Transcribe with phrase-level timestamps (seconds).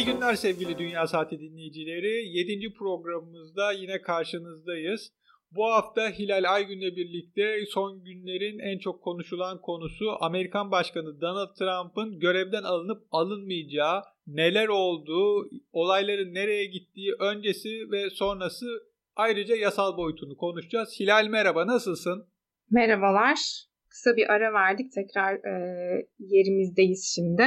[0.00, 2.28] İyi günler sevgili Dünya Saati dinleyicileri.
[2.28, 2.72] 7.
[2.78, 5.12] programımızda yine karşınızdayız.
[5.50, 12.18] Bu hafta Hilal Aygün'le birlikte son günlerin en çok konuşulan konusu Amerikan Başkanı Donald Trump'ın
[12.18, 18.66] görevden alınıp alınmayacağı, neler olduğu, olayların nereye gittiği öncesi ve sonrası
[19.16, 21.00] ayrıca yasal boyutunu konuşacağız.
[21.00, 22.26] Hilal merhaba nasılsın?
[22.70, 23.38] Merhabalar.
[23.88, 24.92] Kısa bir ara verdik.
[24.92, 27.44] Tekrar e, yerimizdeyiz şimdi.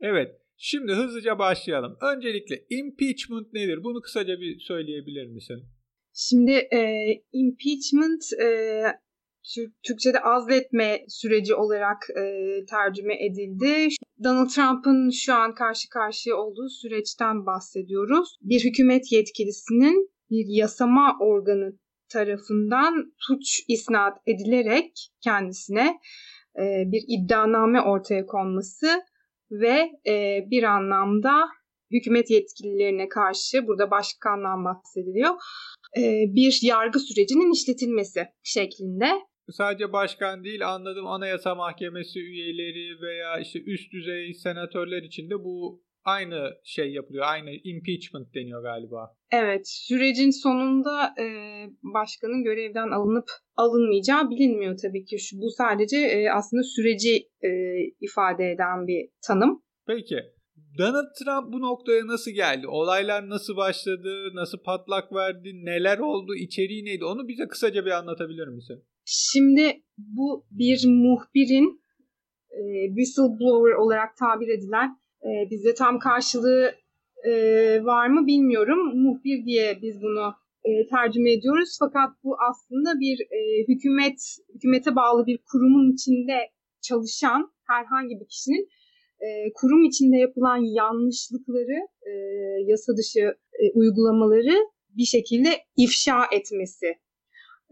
[0.00, 0.45] Evet.
[0.56, 1.96] Şimdi hızlıca başlayalım.
[2.00, 3.84] Öncelikle impeachment nedir?
[3.84, 5.64] Bunu kısaca bir söyleyebilir misin?
[6.14, 6.80] Şimdi e,
[7.32, 8.48] impeachment e,
[9.82, 12.24] Türkçe'de azletme süreci olarak e,
[12.64, 13.88] tercüme edildi.
[14.24, 18.38] Donald Trump'ın şu an karşı karşıya olduğu süreçten bahsediyoruz.
[18.42, 21.78] Bir hükümet yetkilisinin bir yasama organı
[22.08, 25.98] tarafından suç isnat edilerek kendisine
[26.58, 28.86] e, bir iddianame ortaya konması
[29.50, 31.48] ve e, bir anlamda
[31.92, 35.34] hükümet yetkililerine karşı burada başkandan bahsediliyor
[35.98, 36.02] e,
[36.34, 39.06] bir yargı sürecinin işletilmesi şeklinde.
[39.50, 45.85] Sadece başkan değil anladım Anayasa Mahkemesi üyeleri veya işte üst düzey senatörler için de bu
[46.06, 47.24] aynı şey yapılıyor.
[47.28, 49.16] Aynı impeachment deniyor galiba.
[49.32, 51.26] Evet, sürecin sonunda e,
[51.82, 55.18] başkanın görevden alınıp alınmayacağı bilinmiyor tabii ki.
[55.18, 57.50] Şu, bu sadece e, aslında süreci e,
[58.00, 59.62] ifade eden bir tanım.
[59.86, 60.16] Peki,
[60.78, 62.68] Donald Trump bu noktaya nasıl geldi?
[62.68, 64.34] Olaylar nasıl başladı?
[64.34, 65.52] Nasıl patlak verdi?
[65.64, 66.34] Neler oldu?
[66.34, 67.04] İçeriği neydi?
[67.04, 68.84] Onu bize kısaca bir anlatabilir misin?
[69.04, 71.80] Şimdi bu bir muhbirin
[72.50, 74.96] e, whistleblower olarak tabir edilen
[75.26, 76.74] e, bizde tam karşılığı
[77.24, 77.32] e,
[77.84, 79.02] var mı bilmiyorum.
[79.02, 81.76] Muhbir diye biz bunu e, tercüme ediyoruz.
[81.78, 84.20] Fakat bu aslında bir e, hükümet
[84.54, 86.38] hükümete bağlı bir kurumun içinde
[86.80, 88.68] çalışan herhangi bir kişinin
[89.20, 92.12] e, kurum içinde yapılan yanlışlıkları, e,
[92.66, 93.20] yasa dışı
[93.60, 94.56] e, uygulamaları
[94.96, 96.86] bir şekilde ifşa etmesi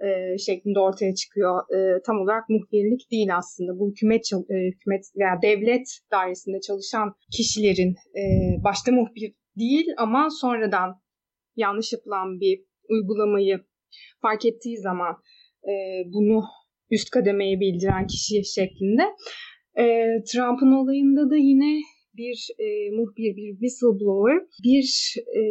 [0.02, 1.60] e, şeklinde ortaya çıkıyor.
[1.76, 3.78] E, tam olarak muhbirlik değil aslında.
[3.78, 8.22] Bu hükümet e, hükümet veya devlet dairesinde çalışan kişilerin e,
[8.64, 11.00] başta muhbir değil ama sonradan
[11.56, 13.60] yanlış yapılan bir uygulamayı
[14.22, 15.14] fark ettiği zaman
[15.64, 15.72] e,
[16.06, 16.42] bunu
[16.90, 19.02] üst kademeye bildiren kişi şeklinde.
[19.78, 19.84] E,
[20.32, 21.80] Trump'ın olayında da yine
[22.16, 25.42] bir e, muhbir, bir whistleblower bir e,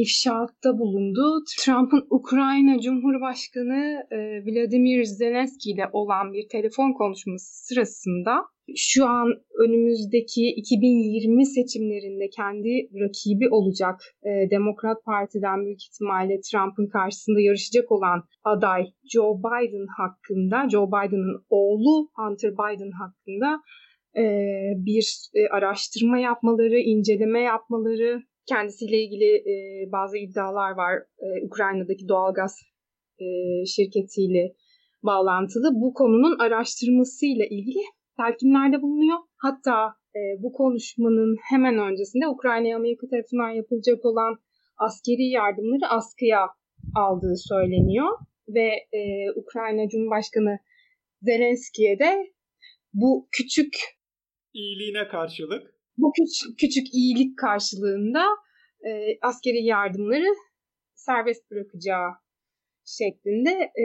[0.00, 1.44] ifşaatta bulundu.
[1.58, 8.32] Trump'ın Ukrayna Cumhurbaşkanı e, Vladimir Zelenski ile olan bir telefon konuşması sırasında
[8.76, 9.28] şu an
[9.58, 18.22] önümüzdeki 2020 seçimlerinde kendi rakibi olacak e, Demokrat Parti'den büyük ihtimalle Trump'ın karşısında yarışacak olan
[18.44, 23.60] aday Joe Biden hakkında, Joe Biden'ın oğlu Hunter Biden hakkında
[24.18, 24.24] e,
[24.76, 29.54] bir e, araştırma yapmaları, inceleme yapmaları, kendisiyle ilgili e,
[29.92, 30.94] bazı iddialar var.
[31.46, 32.56] Ukrayna'daki doğalgaz
[33.66, 34.54] şirketiyle
[35.02, 35.70] bağlantılı.
[35.74, 37.82] Bu konunun araştırmasıyla ilgili
[38.16, 39.18] telkinlerde bulunuyor.
[39.36, 39.94] Hatta
[40.38, 44.36] bu konuşmanın hemen öncesinde Ukrayna'ya Amerika tarafından yapılacak olan
[44.76, 46.46] askeri yardımları askıya
[46.94, 48.08] aldığı söyleniyor.
[48.48, 48.70] Ve
[49.36, 50.58] Ukrayna Cumhurbaşkanı
[51.22, 52.32] Zelenski'ye de
[52.92, 53.97] bu küçük
[54.58, 58.24] iyiliğine karşılık bu küçük, küçük iyilik karşılığında
[58.88, 58.90] e,
[59.22, 60.34] askeri yardımları
[60.94, 62.10] serbest bırakacağı
[62.84, 63.84] şeklinde e,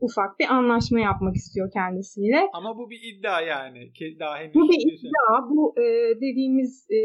[0.00, 2.40] ufak bir anlaşma yapmak istiyor kendisiyle.
[2.52, 3.92] Ama bu bir iddia yani.
[4.20, 5.50] Daha henüz bu bir iddia.
[5.50, 5.84] Bu e,
[6.16, 7.00] dediğimiz e,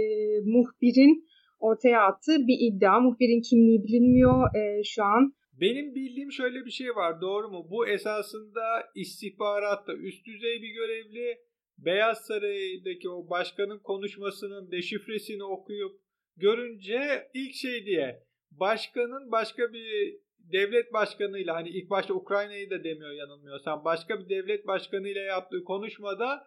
[0.46, 1.26] muhbirin
[1.60, 3.00] ortaya attığı bir iddia.
[3.00, 5.34] Muhbirin kimliği bilinmiyor e, şu an.
[5.62, 7.68] Benim bildiğim şöyle bir şey var doğru mu?
[7.72, 8.64] Bu esasında
[8.96, 11.38] istihbaratta üst düzey bir görevli
[11.86, 15.92] Beyaz Saray'daki o başkanın konuşmasının deşifresini okuyup
[16.38, 23.12] görünce ilk şey diye başkanın başka bir devlet başkanıyla hani ilk başta Ukrayna'yı da demiyor
[23.12, 26.44] yanılmıyorsam başka bir devlet başkanıyla yaptığı konuşmada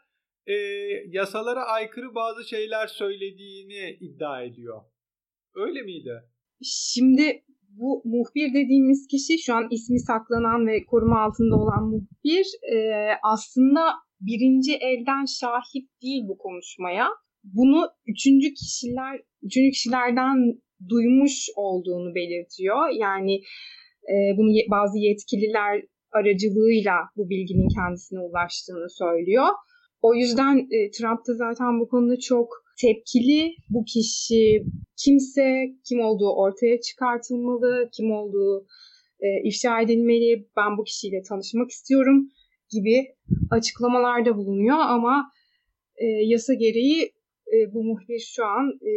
[0.46, 0.54] e,
[1.06, 4.80] yasalara aykırı bazı şeyler söylediğini iddia ediyor.
[5.54, 6.22] Öyle miydi?
[6.62, 13.08] Şimdi bu muhbir dediğimiz kişi şu an ismi saklanan ve koruma altında olan muhbir e,
[13.22, 13.80] aslında
[14.26, 17.08] birinci elden şahit değil bu konuşmaya.
[17.44, 20.36] Bunu üçüncü kişiler, üçüncü kişilerden
[20.88, 22.80] duymuş olduğunu belirtiyor.
[23.00, 23.34] Yani
[24.12, 25.82] e, bunu bazı yetkililer
[26.12, 29.48] aracılığıyla bu bilginin kendisine ulaştığını söylüyor.
[30.02, 32.48] O yüzden e, Trump da zaten bu konuda çok
[32.80, 33.54] tepkili.
[33.70, 34.64] Bu kişi
[35.04, 38.66] kimse, kim olduğu ortaya çıkartılmalı, kim olduğu
[39.20, 40.48] e, ifşa edilmeli.
[40.56, 42.28] Ben bu kişiyle tanışmak istiyorum
[42.70, 43.13] gibi
[43.50, 45.30] açıklamalarda bulunuyor ama
[45.96, 47.02] e, yasa gereği
[47.52, 48.92] e, bu muhbir şu an e,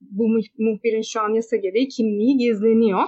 [0.00, 0.28] bu
[0.58, 3.02] muhbirin şu an yasa gereği kimliği gizleniyor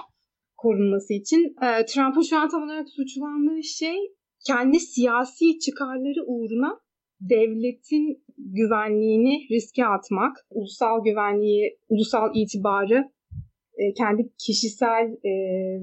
[0.57, 1.55] korunması için.
[1.61, 3.97] E, Trump'ın şu an tam olarak suçlandığı şey
[4.47, 6.79] kendi siyasi çıkarları uğruna
[7.21, 13.11] devletin güvenliğini riske atmak, ulusal güvenliği, ulusal itibarı
[13.77, 15.33] e, kendi kişisel e,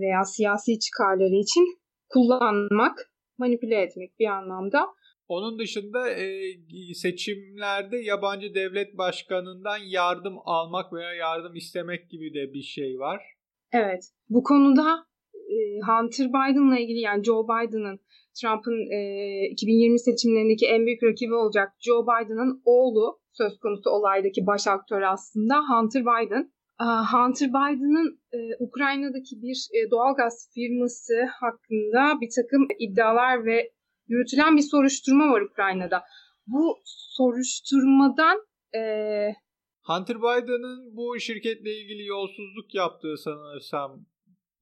[0.00, 1.64] veya siyasi çıkarları için
[2.08, 4.86] kullanmak, manipüle etmek bir anlamda.
[5.28, 6.54] Onun dışında e,
[6.94, 13.22] seçimlerde yabancı devlet başkanından yardım almak veya yardım istemek gibi de bir şey var.
[13.72, 14.04] Evet.
[14.28, 15.06] Bu konuda
[15.86, 18.00] Hunter Biden'la ilgili yani Joe Biden'ın
[18.40, 24.66] Trump'ın e, 2020 seçimlerindeki en büyük rakibi olacak Joe Biden'ın oğlu söz konusu olaydaki baş
[24.66, 26.52] aktör aslında Hunter Biden.
[26.84, 33.72] Hunter Biden'ın e, Ukrayna'daki bir e, doğalgaz firması hakkında bir takım iddialar ve
[34.08, 36.02] yürütülen bir soruşturma var Ukrayna'da.
[36.46, 38.38] Bu soruşturmadan
[38.74, 38.80] e,
[39.82, 44.06] Hunter Biden'ın bu şirketle ilgili yolsuzluk yaptığı sanırsam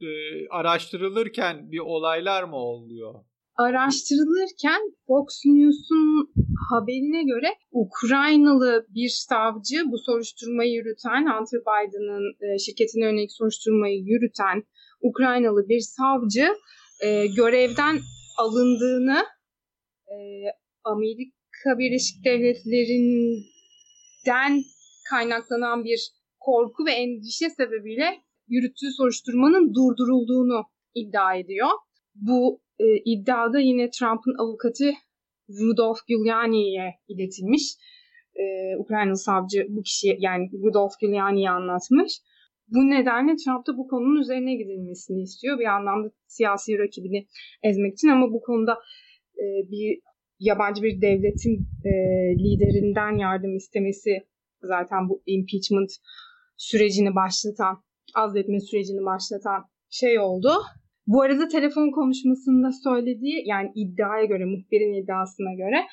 [0.01, 0.09] e,
[0.51, 3.15] araştırılırken bir olaylar mı oluyor?
[3.57, 6.33] Araştırılırken Fox News'un
[6.71, 14.63] haberine göre Ukraynalı bir savcı bu soruşturmayı yürüten Hunter Biden'ın e, şirketine yönelik soruşturmayı yürüten
[15.01, 16.49] Ukraynalı bir savcı
[17.03, 17.99] e, görevden
[18.39, 19.25] alındığını
[20.09, 20.17] e,
[20.85, 24.63] Amerika Birleşik Devletleri'nden
[25.11, 26.11] kaynaklanan bir
[26.41, 30.63] korku ve endişe sebebiyle yürüttüğü soruşturmanın durdurulduğunu
[30.95, 31.71] iddia ediyor.
[32.15, 34.93] Bu e, iddiada yine Trump'ın avukatı
[35.49, 37.77] Rudolph Giuliani'ye iletilmiş.
[38.37, 42.13] E, Ukraynalı savcı bu kişi yani Rudolph Giuliani'yi anlatmış.
[42.69, 45.59] Bu nedenle Trump da bu konunun üzerine gidilmesini istiyor.
[45.59, 47.27] Bir anlamda siyasi rakibini
[47.63, 48.73] ezmek için ama bu konuda
[49.39, 50.01] e, bir
[50.39, 51.93] yabancı bir devletin e,
[52.45, 54.11] liderinden yardım istemesi
[54.63, 55.91] zaten bu impeachment
[56.57, 57.83] sürecini başlatan,
[58.15, 60.51] azletme sürecini başlatan şey oldu.
[61.07, 65.87] Bu arada telefon konuşmasında söylediği yani iddiaya göre, muhbirin iddiasına göre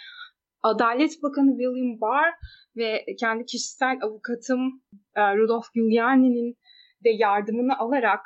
[0.64, 2.34] Adalet Bakanı William Barr
[2.78, 4.82] ve kendi kişisel avukatım
[5.16, 6.56] e, Rudolph Giuliani'nin
[7.04, 8.20] de yardımını alarak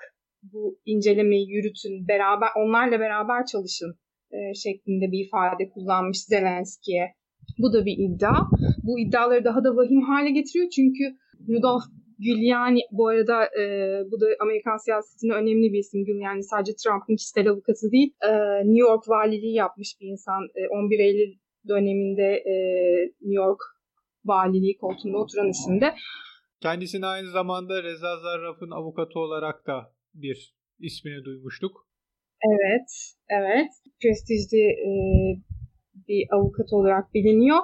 [0.44, 3.96] bu incelemeyi yürütün, beraber onlarla beraber çalışın
[4.32, 7.14] e, şeklinde bir ifade kullanmış Zelenski'ye.
[7.58, 8.36] Bu da bir iddia.
[8.84, 11.04] Bu iddiaları daha da vahim hale getiriyor çünkü
[11.50, 11.84] Rudolph
[12.20, 13.64] Giuliani bu arada e,
[14.12, 16.06] bu da Amerikan siyasetinde önemli bir isim.
[16.06, 18.14] Giuliani sadece Trump'ın kişisel avukatı değil.
[18.22, 20.42] E, New York valiliği yapmış bir insan.
[20.56, 21.34] E, 11 Eylül
[21.68, 22.56] döneminde e,
[23.22, 23.60] New York
[24.26, 25.94] valiliği koltuğunda oturan isimde.
[26.62, 31.88] Kendisini aynı zamanda Reza Zarrab'ın avukatı olarak da bir ismini duymuştuk.
[32.44, 32.90] Evet,
[33.30, 33.72] evet.
[34.02, 34.90] Prestijli e,
[36.08, 37.60] bir avukat olarak biliniyor.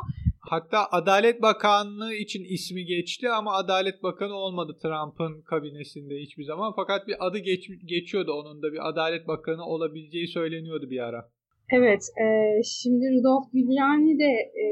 [0.51, 6.73] Hatta Adalet Bakanlığı için ismi geçti ama Adalet Bakanı olmadı Trump'ın kabinesinde hiçbir zaman.
[6.75, 11.29] Fakat bir adı geç, geçiyordu onun da bir Adalet Bakanı olabileceği söyleniyordu bir ara.
[11.73, 12.25] Evet, e,
[12.63, 14.31] şimdi Rudolf Giuliani de
[14.63, 14.65] e,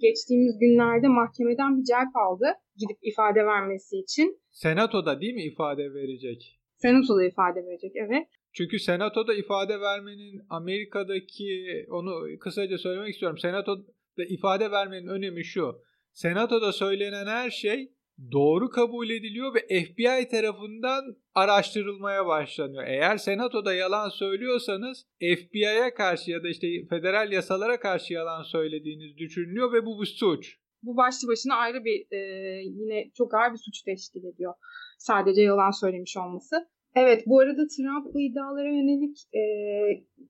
[0.00, 2.46] geçtiğimiz günlerde mahkemeden bir celp aldı
[2.76, 4.38] gidip ifade vermesi için.
[4.50, 6.60] Senatoda değil mi ifade verecek?
[6.76, 8.28] Senatoda ifade verecek, evet.
[8.52, 11.50] Çünkü senatoda ifade vermenin Amerika'daki
[11.90, 13.38] onu kısaca söylemek istiyorum.
[13.38, 13.82] Senatoda
[14.28, 15.82] ifade vermenin önemi şu.
[16.12, 17.92] Senatoda söylenen her şey
[18.32, 22.84] doğru kabul ediliyor ve FBI tarafından araştırılmaya başlanıyor.
[22.86, 29.72] Eğer senatoda yalan söylüyorsanız FBI'ye karşı ya da işte federal yasalara karşı yalan söylediğiniz düşünülüyor
[29.72, 30.56] ve bu bir suç.
[30.82, 32.18] Bu başlı başına ayrı bir e,
[32.64, 34.54] yine çok ağır bir suç teşkil ediyor.
[34.98, 36.56] Sadece yalan söylemiş olması.
[36.96, 39.42] Evet bu arada Trump bu iddialara yönelik e,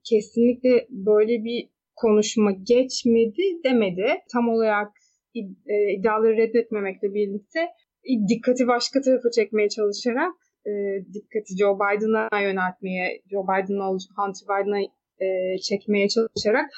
[0.04, 1.68] kesinlikle böyle bir
[2.00, 4.06] konuşma geçmedi demedi.
[4.32, 4.88] Tam olarak
[5.34, 7.60] e, iddiaları reddetmemekle birlikte
[8.28, 10.32] dikkati başka tarafa çekmeye çalışarak
[10.66, 10.70] e,
[11.14, 14.80] dikkati Joe Biden'a yöneltmeye, Joe Biden'a, Hunter Biden'a
[15.24, 16.70] e, çekmeye çalışarak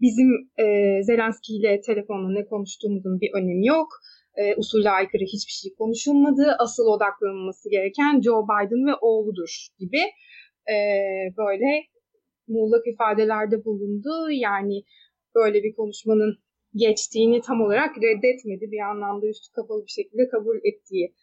[0.00, 0.64] bizim e,
[1.02, 3.88] Zelenski ile telefonla ne konuştuğumuzun bir önemi yok.
[4.36, 4.54] E,
[4.90, 6.56] aykırı hiçbir şey konuşulmadı.
[6.58, 10.02] Asıl odaklanılması gereken Joe Biden ve oğludur gibi
[11.38, 11.84] böyle
[12.50, 14.30] muğlak ifadelerde bulundu.
[14.30, 14.82] Yani
[15.34, 16.38] böyle bir konuşmanın
[16.74, 18.70] geçtiğini tam olarak reddetmedi.
[18.72, 21.14] Bir anlamda üstü kapalı bir şekilde kabul ettiği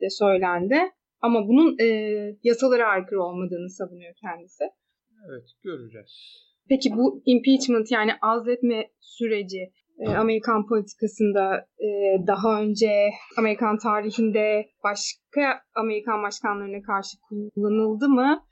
[0.00, 0.78] de söylendi.
[1.20, 1.86] Ama bunun e,
[2.42, 4.64] yasalara aykırı olmadığını savunuyor kendisi.
[5.28, 6.12] Evet göreceğiz.
[6.68, 11.88] Peki bu impeachment yani azletme süreci e, Amerikan politikasında e,
[12.26, 18.44] daha önce Amerikan tarihinde başka Amerikan başkanlarına karşı kullanıldı mı?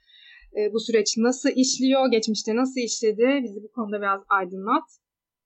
[0.57, 2.11] E, bu süreç nasıl işliyor?
[2.11, 3.39] Geçmişte nasıl işledi?
[3.43, 4.83] Bizi bu konuda biraz aydınlat.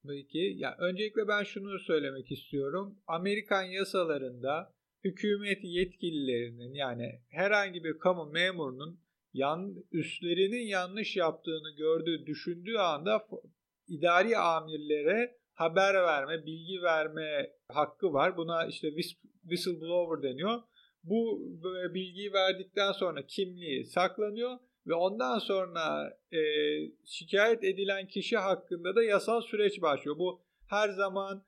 [0.07, 0.53] Peki.
[0.57, 2.97] Ya öncelikle ben şunu söylemek istiyorum.
[3.07, 4.73] Amerikan yasalarında
[5.03, 8.99] hükümet yetkililerinin yani herhangi bir kamu memurunun
[9.33, 13.27] yan, üstlerinin yanlış yaptığını gördüğü, düşündüğü anda
[13.87, 18.37] idari amirlere haber verme, bilgi verme hakkı var.
[18.37, 18.87] Buna işte
[19.43, 20.61] whistleblower deniyor.
[21.03, 21.41] Bu
[21.93, 24.57] bilgiyi verdikten sonra kimliği saklanıyor
[24.87, 26.41] ve ondan sonra e,
[27.05, 30.17] şikayet edilen kişi hakkında da yasal süreç başlıyor.
[30.17, 31.43] Bu her zaman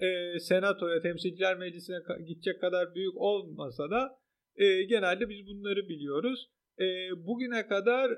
[0.00, 4.18] e, senatoya, temsilciler meclisine gidecek kadar büyük olmasa da
[4.56, 6.50] e, genelde biz bunları biliyoruz.
[6.78, 6.84] E,
[7.26, 8.10] bugüne kadar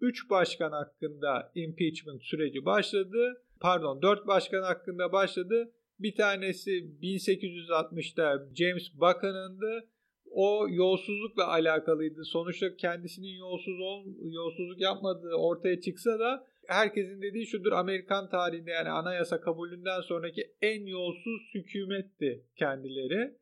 [0.00, 3.42] 3 e, başkan hakkında impeachment süreci başladı.
[3.60, 5.72] Pardon 4 başkan hakkında başladı.
[5.98, 6.70] Bir tanesi
[7.02, 9.88] 1860'da James Buchanan'dı.
[10.34, 12.24] O yolsuzlukla alakalıydı.
[12.24, 18.88] Sonuçta kendisinin yolsuz ol, yolsuzluk yapmadığı ortaya çıksa da herkesin dediği şudur Amerikan tarihinde yani
[18.88, 23.36] anayasa kabulünden sonraki en yolsuz hükümetti kendileri.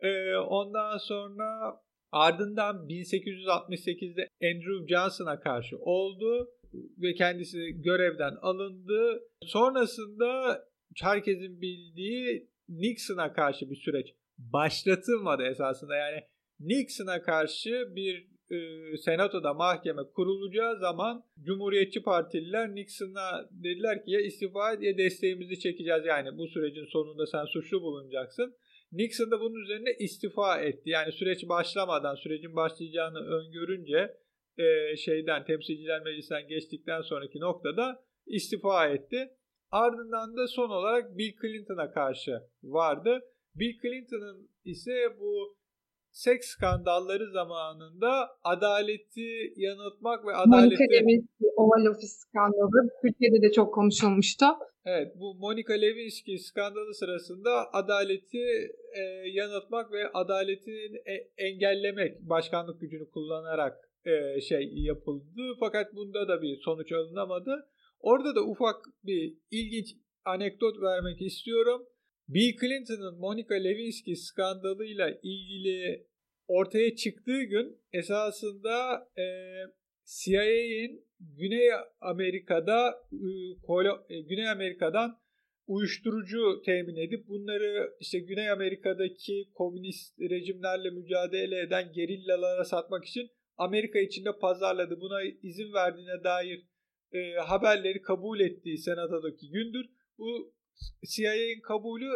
[0.00, 1.80] Ee, ondan sonra
[2.12, 6.50] ardından 1868'de Andrew Johnson'a karşı oldu
[6.98, 9.22] ve kendisi görevden alındı.
[9.42, 10.60] Sonrasında
[11.00, 15.96] herkesin bildiği Nixon'a karşı bir süreç başlatılmadı esasında.
[15.96, 16.24] Yani
[16.64, 18.58] Nixon'a karşı bir e,
[18.96, 26.04] senatoda mahkeme kurulacağı zaman Cumhuriyetçi Partililer Nixon'a dediler ki ya istifa et ya desteğimizi çekeceğiz.
[26.06, 28.54] Yani bu sürecin sonunda sen suçlu bulunacaksın.
[28.92, 30.90] Nixon da bunun üzerine istifa etti.
[30.90, 34.16] Yani süreç başlamadan sürecin başlayacağını öngörünce
[34.58, 39.30] e, şeyden temsilciler meclisinden geçtikten sonraki noktada istifa etti.
[39.70, 43.20] Ardından da son olarak Bill Clinton'a karşı vardı.
[43.54, 45.56] Bill Clinton'ın ise bu
[46.14, 48.10] seks skandalları zamanında
[48.44, 50.50] adaleti yanıltmak ve adaleti...
[50.50, 54.46] Monica Lewinsky Oval Office skandalı Türkiye'de de çok konuşulmuştu.
[54.84, 58.44] Evet bu Monica Lewinsky skandalı sırasında adaleti
[58.98, 59.02] e,
[59.32, 61.14] yanıltmak ve adaleti e,
[61.46, 65.42] engellemek başkanlık gücünü kullanarak e, şey yapıldı.
[65.60, 67.68] Fakat bunda da bir sonuç alınamadı.
[68.00, 69.88] Orada da ufak bir ilginç
[70.24, 71.86] anekdot vermek istiyorum.
[72.28, 76.06] Bill Clinton'ın Monica Lewinsky skandalıyla ilgili
[76.46, 79.26] ortaya çıktığı gün esasında e,
[80.04, 83.02] CIA'in Güney Amerika'da
[84.08, 85.18] e, Güney Amerika'dan
[85.66, 93.98] uyuşturucu temin edip bunları işte Güney Amerika'daki komünist rejimlerle mücadele eden gerillalara satmak için Amerika
[93.98, 95.00] içinde pazarladı.
[95.00, 96.66] Buna izin verdiğine dair
[97.12, 99.86] e, haberleri kabul ettiği senatodaki gündür.
[100.18, 100.54] Bu
[101.06, 102.10] CIA'nin kabulü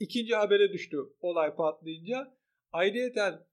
[0.00, 2.36] ikinci habere düştü olay patlayınca.
[2.72, 3.46] Ayrıca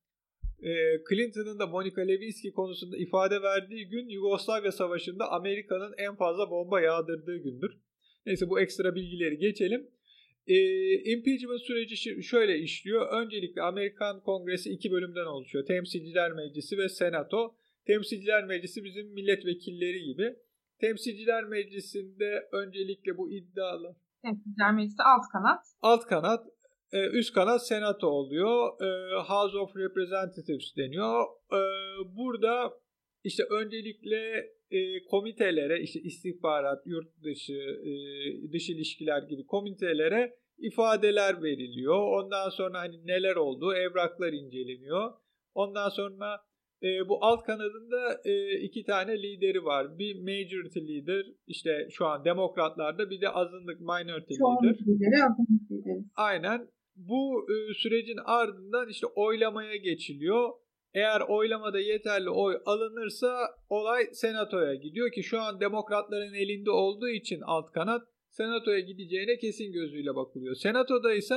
[0.64, 0.72] e,
[1.10, 7.38] Clinton'ın da Monica Lewinsky konusunda ifade verdiği gün Yugoslavya Savaşı'nda Amerika'nın en fazla bomba yağdırdığı
[7.38, 7.78] gündür.
[8.26, 9.90] Neyse bu ekstra bilgileri geçelim.
[10.48, 10.58] E,
[11.12, 13.24] impeachment süreci şöyle işliyor.
[13.24, 15.66] Öncelikle Amerikan Kongresi iki bölümden oluşuyor.
[15.66, 17.56] Temsilciler Meclisi ve Senato.
[17.86, 20.36] Temsilciler Meclisi bizim milletvekilleri gibi.
[20.80, 25.62] Temsilciler Meclisi'nde öncelikle bu iddialı Temsilciler Meclisi alt kanat.
[25.82, 26.46] Alt kanat.
[26.92, 28.82] E, üst kanat senato oluyor.
[28.82, 28.90] E,
[29.28, 31.24] House of Representatives deniyor.
[31.54, 31.60] E,
[32.18, 32.74] burada
[33.24, 34.50] işte öncelikle
[35.10, 37.60] komitelere işte istihbarat, yurt dışı,
[38.54, 42.24] dış ilişkiler gibi komitelere ifadeler veriliyor.
[42.24, 45.14] Ondan sonra hani neler oldu, evraklar inceleniyor.
[45.54, 46.40] Ondan sonra
[46.84, 50.00] e, bu alt kanadında e, iki tane lideri var.
[50.00, 54.80] Bir majority leader işte şu an demokratlarda bir de azınlık minority Çoğunluk leader.
[54.88, 56.06] lideri azınlık lideri.
[56.16, 56.68] Aynen.
[56.96, 60.50] Bu e, sürecin ardından işte oylamaya geçiliyor.
[60.94, 63.38] Eğer oylamada yeterli oy alınırsa
[63.70, 69.72] olay senatoya gidiyor ki şu an demokratların elinde olduğu için alt kanat senatoya gideceğine kesin
[69.72, 70.56] gözüyle bakılıyor.
[70.56, 71.36] Senatoda ise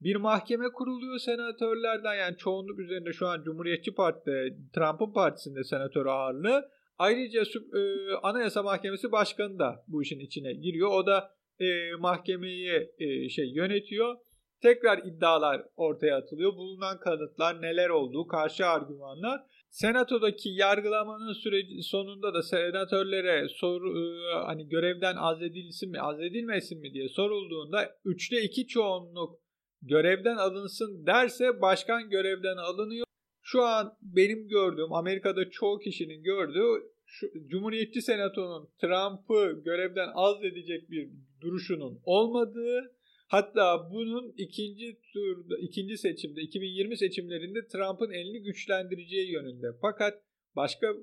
[0.00, 6.68] bir mahkeme kuruluyor senatörlerden yani çoğunluk üzerinde şu an Cumhuriyetçi Parti'de Trump'ın partisinde senatör ağırlığı.
[6.98, 10.90] Ayrıca e, Anayasa Mahkemesi Başkanı da bu işin içine giriyor.
[10.90, 14.16] O da e, mahkemeyi e, şey yönetiyor.
[14.62, 16.56] Tekrar iddialar ortaya atılıyor.
[16.56, 19.40] Bulunan kanıtlar neler olduğu, karşı argümanlar.
[19.70, 27.08] Senato'daki yargılamanın süreci sonunda da senatörlere soru e, hani görevden azledilsin mi, azledilmesin mi diye
[27.08, 29.45] sorulduğunda 3'te 2 çoğunluk
[29.82, 33.06] görevden alınsın derse başkan görevden alınıyor.
[33.42, 41.10] Şu an benim gördüğüm Amerika'da çoğu kişinin gördüğü şu, Cumhuriyetçi Senato'nun Trump'ı görevden azledecek bir
[41.40, 42.96] duruşunun olmadığı
[43.28, 49.66] hatta bunun ikinci turda ikinci seçimde 2020 seçimlerinde Trump'ın elini güçlendireceği yönünde.
[49.80, 50.22] Fakat
[50.56, 50.94] başka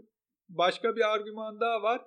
[0.49, 2.01] başka bir argüman daha var.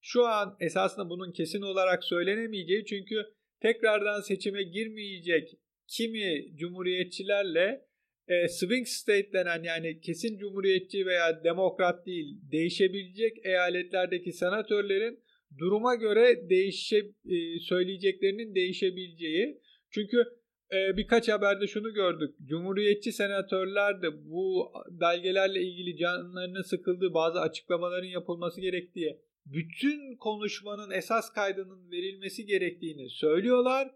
[0.00, 3.26] Şu an esasında bunun kesin olarak söylenemeyeceği çünkü
[3.60, 5.54] tekrardan seçime girmeyecek
[5.88, 7.88] kimi cumhuriyetçilerle
[8.28, 15.20] e, swing state denen yani kesin cumhuriyetçi veya demokrat değil değişebilecek eyaletlerdeki senatörlerin
[15.58, 19.60] duruma göre değişe e, söyleyeceklerinin değişebileceği.
[19.90, 20.24] Çünkü
[20.72, 22.34] e, birkaç haberde şunu gördük.
[22.44, 31.32] Cumhuriyetçi senatörler de bu belgelerle ilgili canlarının sıkıldığı bazı açıklamaların yapılması gerektiği, bütün konuşmanın esas
[31.32, 33.90] kaydının verilmesi gerektiğini söylüyorlar.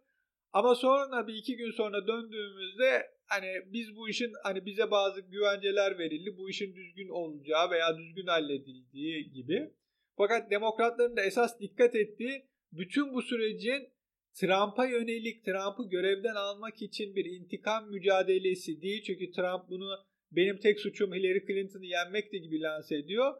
[0.52, 5.98] Ama sonra bir iki gün sonra döndüğümüzde hani biz bu işin hani bize bazı güvenceler
[5.98, 6.36] verildi.
[6.36, 9.70] Bu işin düzgün olacağı veya düzgün halledildiği gibi.
[10.16, 13.88] Fakat demokratların da esas dikkat ettiği bütün bu sürecin
[14.34, 19.02] Trump'a yönelik Trump'ı görevden almak için bir intikam mücadelesi değil.
[19.02, 19.98] Çünkü Trump bunu
[20.32, 23.34] benim tek suçum Hillary Clinton'ı yenmekti gibi lanse ediyor.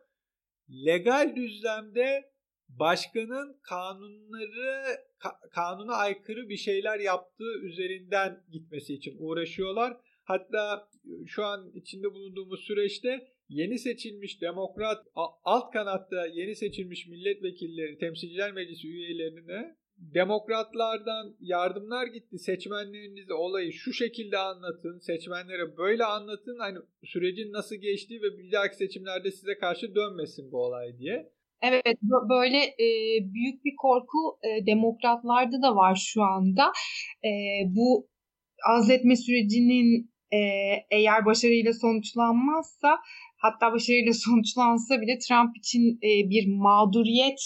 [0.87, 2.31] Legal düzlemde
[2.69, 9.97] başkanın kanunları ka- kanuna aykırı bir şeyler yaptığı üzerinden gitmesi için uğraşıyorlar.
[10.25, 10.88] Hatta
[11.26, 15.07] şu an içinde bulunduğumuz süreçte yeni seçilmiş demokrat
[15.45, 22.38] alt kanatta yeni seçilmiş milletvekilleri, temsilciler meclisi üyelerine demokratlardan yardımlar gitti.
[22.38, 24.99] Seçmenlerinize olayı şu şekilde anlatın.
[24.99, 26.59] Seçmenlere böyle anlatın.
[26.59, 31.33] Hani sürecin nasıl geçtiği ve bir dahaki seçimlerde size karşı dönmesin bu olay diye.
[31.62, 32.88] Evet böyle e,
[33.35, 36.73] büyük bir korku e, demokratlarda da var şu anda.
[37.25, 37.31] E,
[37.66, 38.09] bu
[38.69, 40.38] azletme sürecinin e,
[40.90, 42.99] eğer başarıyla sonuçlanmazsa
[43.37, 47.40] hatta başarıyla sonuçlansa bile Trump için e, bir mağduriyet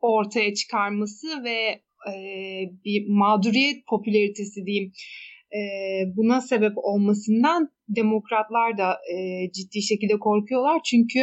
[0.00, 2.14] ortaya çıkarması ve e,
[2.84, 4.92] bir mağduriyet popülaritesi diyeyim
[5.54, 5.60] e,
[6.16, 10.80] buna sebep olmasından demokratlar da e, ciddi şekilde korkuyorlar.
[10.84, 11.18] Çünkü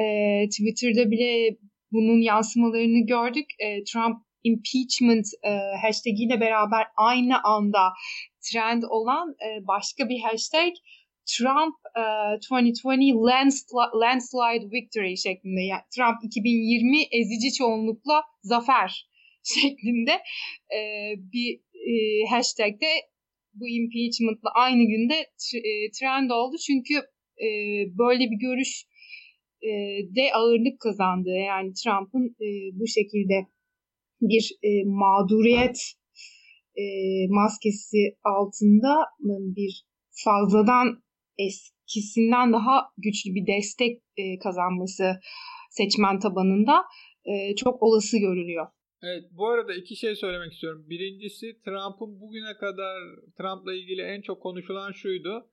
[0.00, 0.04] e,
[0.48, 1.56] Twitter'da bile
[1.92, 3.46] bunun yansımalarını gördük.
[3.58, 5.50] E, Trump impeachment e,
[5.82, 7.92] hashtag ile beraber aynı anda
[8.52, 10.72] trend olan e, başka bir hashtag
[11.38, 19.08] Trump uh, 2020 landslide, landslide victory şeklinde yani Trump 2020 ezici çoğunlukla zafer
[19.42, 20.12] şeklinde
[20.76, 20.80] e,
[21.32, 22.92] bir e, hashtag de
[23.54, 25.14] bu impeachment'la aynı günde
[25.54, 26.56] e, trend oldu.
[26.66, 26.94] Çünkü
[27.44, 27.48] e,
[27.98, 28.84] böyle bir görüş
[29.62, 29.70] e,
[30.16, 31.30] de ağırlık kazandı.
[31.30, 33.46] Yani Trump'ın e, bu şekilde
[34.20, 35.78] bir e, mağduriyet
[36.76, 36.84] e,
[37.28, 38.94] maskesi altında
[39.28, 39.84] bir
[40.24, 41.02] fazladan
[41.38, 45.20] eskisinden daha güçlü bir destek e, kazanması
[45.70, 46.84] seçmen tabanında
[47.24, 48.66] e, çok olası görülüyor.
[49.02, 50.86] Evet bu arada iki şey söylemek istiyorum.
[50.90, 52.98] Birincisi Trump'ın bugüne kadar
[53.38, 55.50] Trump'la ilgili en çok konuşulan şuydu.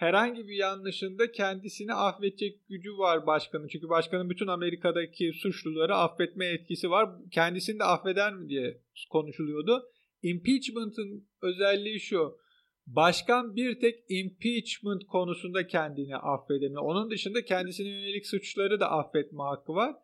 [0.00, 3.68] Herhangi bir yanlışında kendisini affedecek gücü var başkanın.
[3.68, 7.10] Çünkü başkanın bütün Amerika'daki suçluları affetme etkisi var.
[7.30, 9.82] Kendisini de affeder mi diye konuşuluyordu.
[10.22, 12.38] Impeachment'ın özelliği şu.
[12.86, 16.82] Başkan bir tek impeachment konusunda kendini affedemiyor.
[16.82, 19.94] Onun dışında kendisine yönelik suçları da affetme hakkı var.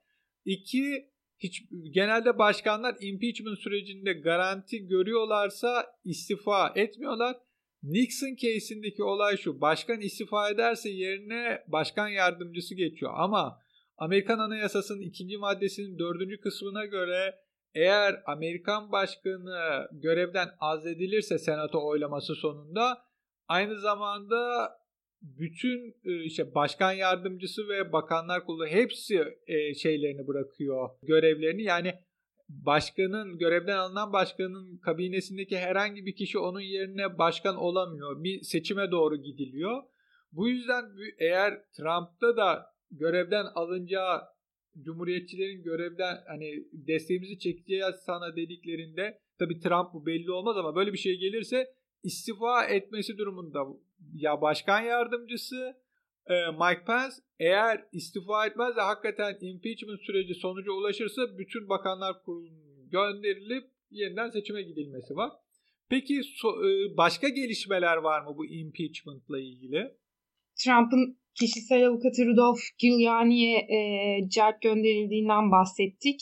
[0.44, 7.45] İki, hiç genelde başkanlar impeachment sürecinde garanti görüyorlarsa istifa etmiyorlar.
[7.82, 9.60] Nixon case'indeki olay şu.
[9.60, 13.12] Başkan istifa ederse yerine başkan yardımcısı geçiyor.
[13.14, 13.58] Ama
[13.98, 17.34] Amerikan Anayasası'nın ikinci maddesinin dördüncü kısmına göre
[17.74, 22.98] eğer Amerikan başkanı görevden azledilirse senato oylaması sonunda
[23.48, 24.70] aynı zamanda
[25.22, 31.94] bütün e, işte başkan yardımcısı ve bakanlar kurulu hepsi e, şeylerini bırakıyor görevlerini yani
[32.48, 38.24] başkanın görevden alınan başkanın kabinesindeki herhangi bir kişi onun yerine başkan olamıyor.
[38.24, 39.82] Bir seçime doğru gidiliyor.
[40.32, 40.84] Bu yüzden
[41.18, 44.20] eğer Trump'ta da görevden alınacağı
[44.82, 50.98] Cumhuriyetçilerin görevden hani desteğimizi çekeceğiz sana dediklerinde tabi Trump bu belli olmaz ama böyle bir
[50.98, 53.66] şey gelirse istifa etmesi durumunda
[54.14, 55.76] ya başkan yardımcısı
[56.28, 63.64] Mike Pence eğer istifa etmez de hakikaten impeachment süreci sonuca ulaşırsa bütün bakanlar kurulunun gönderilip
[63.90, 65.30] yeniden seçime gidilmesi var.
[65.90, 69.92] Peki e, başka gelişmeler var mı bu impeachment'la ilgili?
[70.64, 73.78] Trump'ın kişisel avukatı Rudolph Giuliani'ye e,
[74.28, 76.20] celp gönderildiğinden bahsettik.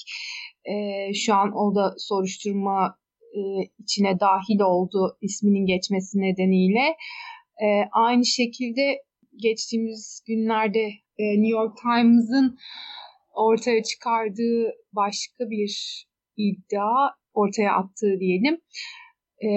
[0.64, 0.74] E,
[1.14, 2.98] şu an o da soruşturma
[3.34, 3.40] e,
[3.78, 6.96] içine dahil oldu isminin geçmesi nedeniyle.
[7.62, 9.02] E, aynı şekilde
[9.36, 10.84] geçtiğimiz günlerde
[11.18, 12.58] e, New York Times'ın
[13.34, 16.04] ortaya çıkardığı başka bir
[16.36, 18.60] iddia ortaya attığı diyelim.
[19.42, 19.50] E,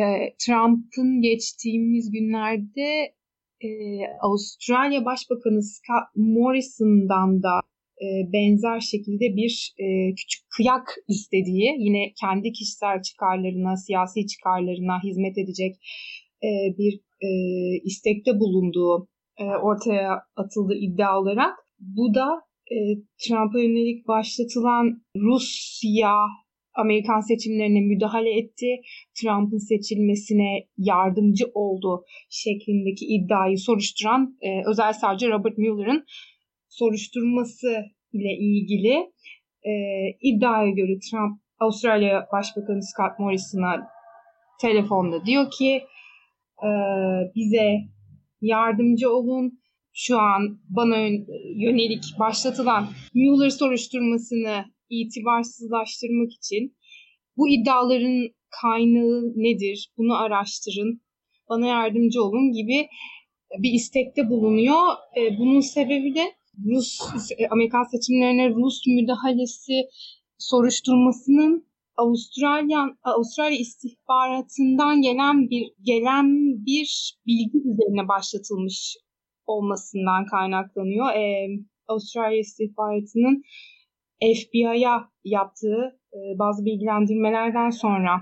[0.45, 3.13] Trump'ın geçtiğimiz günlerde
[3.61, 3.69] e,
[4.21, 7.61] Avustralya Başbakanı Scott Morrison'dan da
[8.33, 9.73] benzer şekilde bir
[10.17, 15.75] küçük kıyak istediği, yine kendi kişisel çıkarlarına, siyasi çıkarlarına hizmet edecek
[16.77, 16.99] bir
[17.83, 19.07] istekte bulunduğu
[19.39, 21.55] e, ortaya atıldı iddia olarak.
[21.79, 22.77] Bu da e,
[23.23, 26.15] Trump'a yönelik başlatılan Rusya
[26.73, 28.67] Amerikan seçimlerine müdahale etti.
[29.21, 36.05] Trump'ın seçilmesine yardımcı oldu şeklindeki iddiayı soruşturan e, özel savcı Robert Mueller'ın
[36.69, 38.93] soruşturması ile ilgili
[39.63, 39.73] e,
[40.21, 43.87] iddiaya göre Trump Avustralya Başbakanı Scott Morrison'a
[44.61, 45.83] telefonda diyor ki
[46.63, 46.69] e,
[47.35, 47.96] bize
[48.41, 49.59] yardımcı olun.
[49.93, 50.97] Şu an bana
[51.55, 56.77] yönelik başlatılan Mueller soruşturmasını itibarsızlaştırmak için
[57.37, 58.29] bu iddiaların
[58.61, 59.89] kaynağı nedir?
[59.97, 61.01] Bunu araştırın.
[61.49, 62.87] Bana yardımcı olun gibi
[63.59, 64.81] bir istekte bulunuyor.
[65.17, 66.33] E, bunun sebebi de
[66.65, 66.99] Rus
[67.49, 69.73] Amerikan seçimlerine Rus müdahalesi
[70.37, 71.67] soruşturmasının
[71.97, 76.27] Avustralya Avustralya istihbaratından gelen bir gelen
[76.65, 78.97] bir bilgi üzerine başlatılmış
[79.45, 81.09] olmasından kaynaklanıyor.
[81.15, 81.47] Ee,
[81.87, 83.43] Avustralya istihbaratının
[84.21, 88.21] FBI'ya yaptığı e, bazı bilgilendirmelerden sonra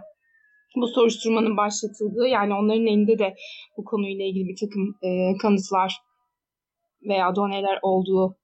[0.76, 3.36] bu soruşturmanın başlatıldığı yani onların elinde de
[3.78, 5.98] bu konuyla ilgili bir takım e, kanıtlar
[7.08, 8.36] veya doneler olduğu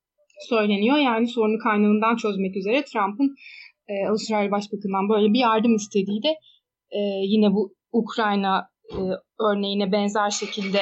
[0.50, 0.98] söyleniyor.
[0.98, 3.36] Yani sorunu kaynağından çözmek üzere Trump'ın
[3.92, 6.30] e, Avustralya Başbakanı'ndan böyle bir yardım istediği de
[6.92, 7.00] e,
[7.34, 9.00] yine bu Ukrayna e,
[9.40, 10.82] örneğine benzer şekilde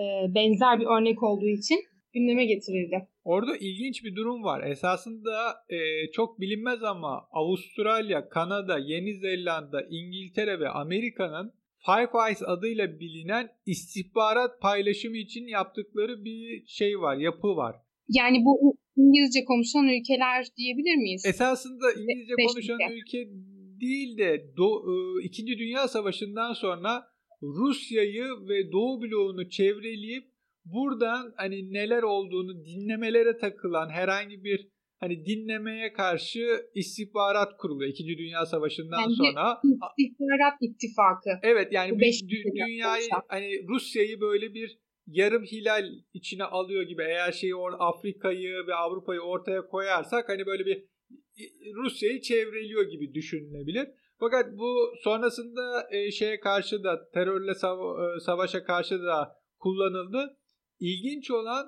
[0.00, 1.78] e, benzer bir örnek olduğu için
[2.14, 3.08] gündeme getirildi.
[3.24, 4.70] Orada ilginç bir durum var.
[4.70, 11.52] Esasında e, çok bilinmez ama Avustralya, Kanada, Yeni Zelanda, İngiltere ve Amerika'nın
[11.86, 17.76] Five Eyes adıyla bilinen istihbarat paylaşımı için yaptıkları bir şey var, yapı var.
[18.08, 21.26] Yani bu İngilizce konuşan ülkeler diyebilir miyiz?
[21.26, 22.94] Esasında İngilizce Beş konuşan ülke.
[22.94, 23.18] ülke
[23.80, 27.04] değil de Do e, İkinci Dünya Savaşı'ndan sonra
[27.42, 30.24] Rusya'yı ve Doğu bloğunu çevreleyip
[30.64, 34.68] buradan hani neler olduğunu dinlemelere takılan herhangi bir
[35.00, 36.40] hani dinlemeye karşı
[36.74, 39.60] istihbarat kuruluyor İkinci Dünya Savaşı'ndan yani sonra.
[39.98, 41.30] İstihbarat ittifakı.
[41.42, 44.78] Evet yani bir dü- dünyayı hani Rusya'yı böyle bir
[45.12, 50.66] yarım hilal içine alıyor gibi eğer şeyi or Afrika'yı ve Avrupa'yı ortaya koyarsak hani böyle
[50.66, 50.84] bir
[51.74, 53.88] Rusya'yı çevreliyor gibi düşünülebilir.
[54.18, 60.36] Fakat bu sonrasında e, şeye karşı da terörle sav- e, savaşa karşı da kullanıldı.
[60.80, 61.66] İlginç olan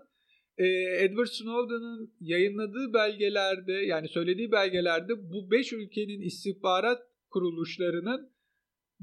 [0.58, 0.66] e,
[1.04, 8.33] Edward Snowden'ın yayınladığı belgelerde yani söylediği belgelerde bu 5 ülkenin istihbarat kuruluşlarının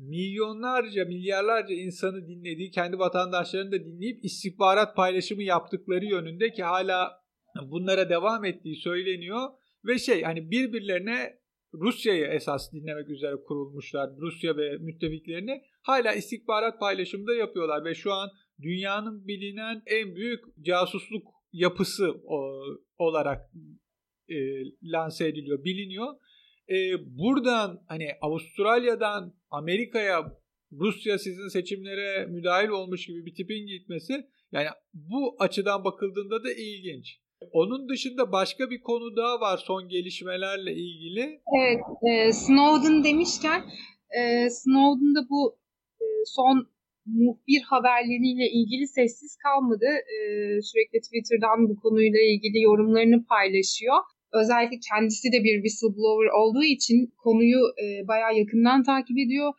[0.10, 7.22] milyonlarca, milyarlarca insanı dinlediği, kendi vatandaşlarını da dinleyip istihbarat paylaşımı yaptıkları yönünde ki hala
[7.64, 9.50] bunlara devam ettiği söyleniyor
[9.86, 11.42] ve şey hani birbirlerine
[11.74, 14.10] Rusya'yı esas dinlemek üzere kurulmuşlar.
[14.18, 18.30] Rusya ve müttefiklerini hala istihbarat paylaşımı da yapıyorlar ve şu an
[18.62, 22.14] dünyanın bilinen en büyük casusluk yapısı
[22.98, 23.52] olarak
[24.30, 24.36] e,
[24.84, 26.14] lanse ediliyor, biliniyor.
[26.70, 26.76] E,
[27.18, 30.42] buradan hani Avustralya'dan Amerika'ya
[30.80, 37.22] Rusya sizin seçimlere müdahil olmuş gibi bir tipin gitmesi yani bu açıdan bakıldığında da ilginç.
[37.52, 41.42] Onun dışında başka bir konu daha var son gelişmelerle ilgili.
[41.60, 43.62] Evet, e, Snowden demişken
[44.20, 45.58] e, Snowden'da bu
[46.02, 46.68] e, son
[47.06, 49.86] muhbir haberleriyle ilgili sessiz kalmadı.
[49.86, 50.18] E,
[50.62, 53.98] sürekli Twitter'dan bu konuyla ilgili yorumlarını paylaşıyor.
[54.34, 59.54] Özellikle kendisi de bir whistleblower olduğu için konuyu e, bayağı yakından takip ediyor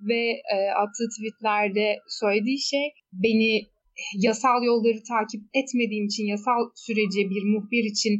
[0.00, 0.22] ve
[0.54, 3.72] e, attığı tweetlerde söylediği şey beni
[4.16, 8.14] yasal yolları takip etmediğim için yasal süreci bir muhbir için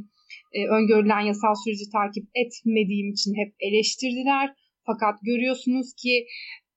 [0.52, 4.54] e, öngörülen yasal süreci takip etmediğim için hep eleştirdiler.
[4.86, 6.26] Fakat görüyorsunuz ki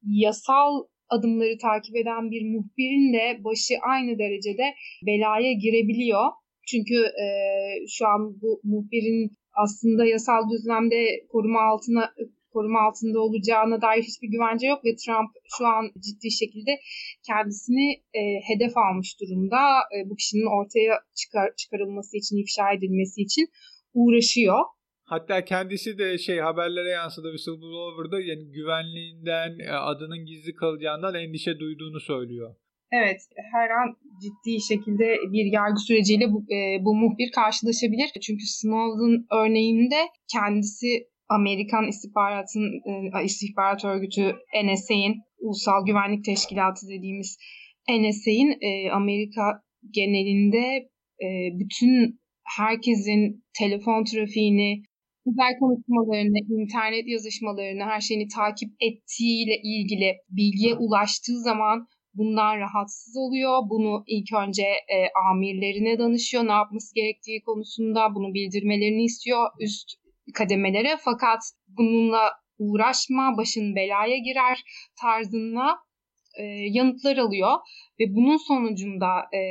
[0.03, 4.73] yasal adımları takip eden bir muhbirin de başı aynı derecede
[5.07, 6.25] belaya girebiliyor.
[6.71, 7.27] Çünkü e,
[7.95, 9.31] şu an bu muhbirin
[9.63, 11.01] aslında yasal düzlemde
[11.31, 12.13] koruma altına
[12.55, 16.71] koruma altında olacağına dair hiçbir güvence yok ve Trump şu an ciddi şekilde
[17.29, 17.87] kendisini
[18.19, 19.61] e, hedef almış durumda.
[19.95, 23.45] E, bu kişinin ortaya çıkar, çıkarılması için, ifşa edilmesi için
[23.93, 24.59] uğraşıyor.
[25.03, 31.99] Hatta kendisi de şey haberlere yansıdı whistleblower'da yani güvenliğinden, e, adının gizli kalacağından endişe duyduğunu
[31.99, 32.55] söylüyor.
[32.97, 33.21] Evet,
[33.53, 33.87] her an
[34.23, 38.09] ciddi şekilde bir yargı süreciyle bu, e, bu muhbir karşılaşabilir.
[38.21, 39.99] Çünkü Snowden örneğinde
[40.33, 47.37] kendisi Amerikan istihbaratın e, istihbarat örgütü NSA'in Ulusal Güvenlik Teşkilatı dediğimiz
[47.89, 49.61] NSA'in e, Amerika
[49.93, 50.65] genelinde
[51.25, 51.27] e,
[51.59, 52.19] bütün
[52.57, 54.83] herkesin telefon trafiğini,
[55.27, 63.59] özel konuşmalarını, internet yazışmalarını, her şeyini takip ettiğiyle ilgili bilgiye ulaştığı zaman bundan rahatsız oluyor.
[63.69, 64.97] Bunu ilk önce e,
[65.29, 66.47] amirlerine danışıyor.
[66.47, 69.91] Ne yapması gerektiği konusunda bunu bildirmelerini istiyor üst
[70.33, 70.97] kademelere.
[70.99, 74.63] Fakat bununla uğraşma, başın belaya girer
[75.01, 75.77] tarzında
[76.39, 77.51] e, yanıtlar alıyor.
[77.99, 79.41] Ve bunun sonucunda e,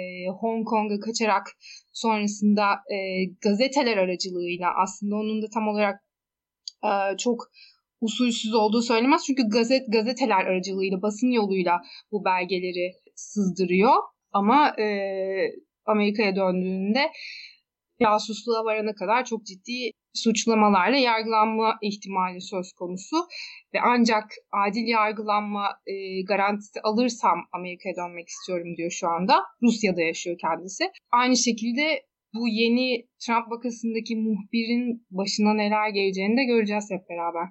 [0.41, 1.47] Hong Kong'a kaçarak
[1.93, 6.01] sonrasında e, gazeteler aracılığıyla aslında onun da tam olarak
[6.85, 7.51] e, çok
[8.01, 9.25] usulsüz olduğu söylemez.
[9.27, 11.81] Çünkü gazet gazeteler aracılığıyla, basın yoluyla
[12.13, 13.95] bu belgeleri sızdırıyor.
[14.33, 14.87] Ama e,
[15.87, 17.11] Amerika'ya döndüğünde
[18.01, 23.17] casusluğa varana kadar çok ciddi suçlamalarla yargılanma ihtimali söz konusu
[23.75, 29.43] ve ancak adil yargılanma e, garantisi alırsam Amerika'ya dönmek istiyorum diyor şu anda.
[29.63, 30.85] Rusya'da yaşıyor kendisi.
[31.13, 32.03] Aynı şekilde
[32.35, 37.49] bu yeni Trump vakasındaki muhbirin başına neler geleceğini de göreceğiz hep beraber.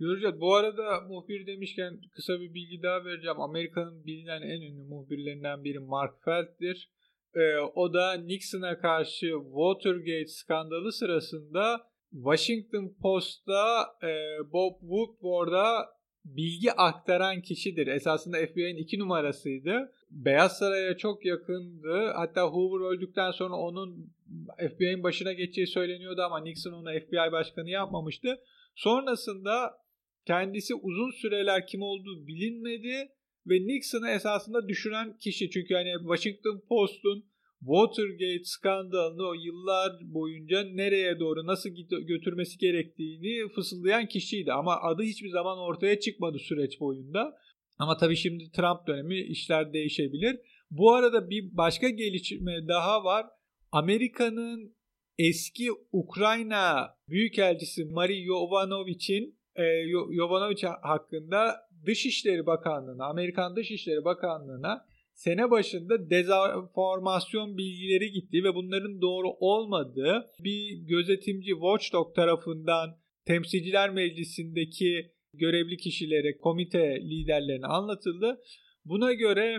[0.00, 0.40] Göreceğiz.
[0.40, 3.40] Bu arada muhbir demişken kısa bir bilgi daha vereceğim.
[3.40, 6.90] Amerika'nın bilinen en ünlü muhbirlerinden biri Mark Feld'dir.
[7.34, 14.12] Ee, o da Nixon'a karşı Watergate skandalı sırasında Washington Post'ta e,
[14.52, 15.88] Bob Woodward'a
[16.24, 17.86] bilgi aktaran kişidir.
[17.86, 19.92] Esasında FBI'nin iki numarasıydı.
[20.10, 22.12] Beyaz Saray'a çok yakındı.
[22.14, 24.12] Hatta Hoover öldükten sonra onun
[24.58, 28.38] FBI'nin başına geçeceği söyleniyordu ama Nixon onu FBI başkanı yapmamıştı.
[28.74, 29.80] Sonrasında
[30.26, 33.08] kendisi uzun süreler kim olduğu bilinmedi
[33.46, 35.50] ve Nixon'ı esasında düşüren kişi.
[35.50, 37.30] Çünkü hani Washington Post'un
[37.60, 41.70] Watergate skandalını o yıllar boyunca nereye doğru nasıl
[42.06, 44.52] götürmesi gerektiğini fısıldayan kişiydi.
[44.52, 47.36] Ama adı hiçbir zaman ortaya çıkmadı süreç boyunda.
[47.78, 50.36] Ama tabii şimdi Trump dönemi işler değişebilir.
[50.70, 53.26] Bu arada bir başka gelişme daha var.
[53.72, 54.76] Amerika'nın
[55.18, 59.62] eski Ukrayna Büyükelçisi Marie Yovanovic'in e,
[60.10, 69.28] Yovanovich hakkında Dışişleri Bakanlığı'na, Amerikan Dışişleri Bakanlığı'na sene başında dezenformasyon bilgileri gitti ve bunların doğru
[69.40, 78.40] olmadığı bir gözetimci Watchdog tarafından Temsilciler Meclisi'ndeki görevli kişilere, komite liderlerine anlatıldı.
[78.84, 79.58] Buna göre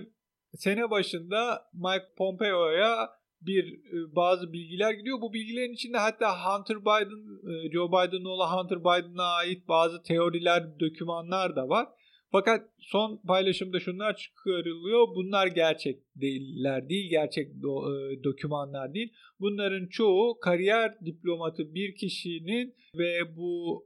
[0.54, 3.10] sene başında Mike Pompeo'ya
[3.42, 5.22] bir e, bazı bilgiler gidiyor.
[5.22, 10.80] Bu bilgilerin içinde hatta Hunter Biden, e, Joe Biden'ın oğlu Hunter Biden'a ait bazı teoriler,
[10.80, 11.88] dokümanlar da var.
[12.32, 15.08] Fakat son paylaşımda şunlar çıkarılıyor.
[15.16, 19.14] Bunlar gerçek değiller değil, gerçek do, e, dokümanlar değil.
[19.40, 23.84] Bunların çoğu kariyer diplomatı bir kişinin ve bu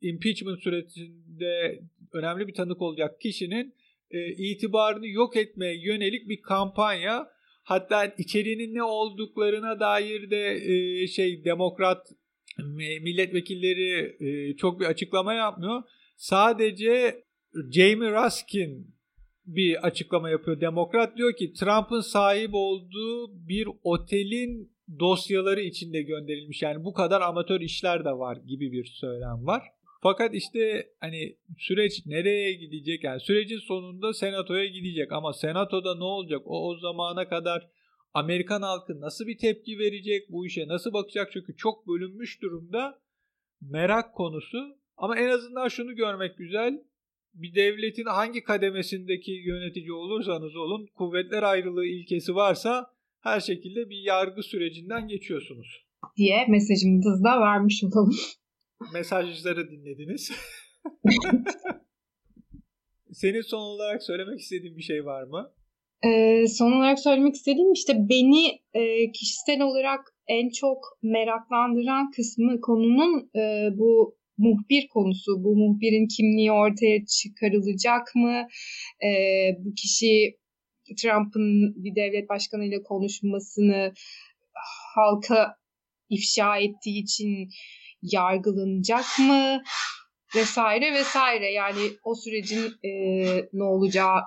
[0.00, 1.80] impeachment sürecinde
[2.12, 3.74] önemli bir tanık olacak kişinin
[4.10, 7.28] e, itibarını yok etmeye yönelik bir kampanya.
[7.70, 12.06] Hatta içeriğinin ne olduklarına dair de e, şey demokrat
[13.02, 15.82] milletvekilleri e, çok bir açıklama yapmıyor.
[16.16, 17.24] Sadece
[17.72, 18.96] Jamie Raskin
[19.46, 20.60] bir açıklama yapıyor.
[20.60, 26.62] Demokrat diyor ki Trump'ın sahip olduğu bir otelin dosyaları içinde gönderilmiş.
[26.62, 29.62] Yani bu kadar amatör işler de var gibi bir söylem var.
[30.02, 33.04] Fakat işte hani süreç nereye gidecek?
[33.04, 36.42] Yani sürecin sonunda senatoya gidecek ama senatoda ne olacak?
[36.44, 37.68] O o zamana kadar
[38.14, 40.32] Amerikan halkı nasıl bir tepki verecek?
[40.32, 41.32] Bu işe nasıl bakacak?
[41.32, 43.00] Çünkü çok bölünmüş durumda.
[43.60, 44.58] Merak konusu.
[44.96, 46.82] Ama en azından şunu görmek güzel
[47.34, 52.86] bir devletin hangi kademesindeki yönetici olursanız olun kuvvetler ayrılığı ilkesi varsa
[53.20, 55.86] her şekilde bir yargı sürecinden geçiyorsunuz.
[56.16, 58.16] Diye mesajımızı da vermiş olalım.
[58.92, 60.30] Mesajları dinlediniz.
[63.12, 65.52] Senin son olarak söylemek istediğin bir şey var mı?
[66.04, 73.30] Ee, son olarak söylemek istediğim işte beni e, kişisel olarak en çok meraklandıran kısmı konunun
[73.36, 75.44] e, bu muhbir konusu.
[75.44, 78.46] Bu muhbirin kimliği ortaya çıkarılacak mı?
[79.04, 79.10] E,
[79.58, 80.40] bu kişi
[81.02, 83.92] Trump'ın bir devlet başkanıyla konuşmasını
[84.94, 85.54] halka
[86.08, 87.48] ifşa ettiği için
[88.02, 89.62] yargılanacak mı?
[90.36, 91.52] Vesaire vesaire.
[91.52, 92.90] Yani o sürecin e,
[93.52, 94.20] ne olacağı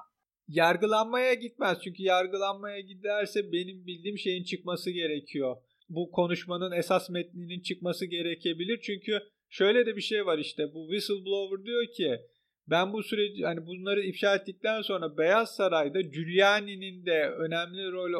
[0.47, 1.77] yargılanmaya gitmez.
[1.83, 5.55] Çünkü yargılanmaya giderse benim bildiğim şeyin çıkması gerekiyor.
[5.89, 8.79] Bu konuşmanın esas metninin çıkması gerekebilir.
[8.81, 12.19] Çünkü şöyle de bir şey var işte bu whistleblower diyor ki
[12.67, 18.13] ben bu süreci hani bunları ifşa ettikten sonra Beyaz Saray'da Giuliani'nin de önemli rol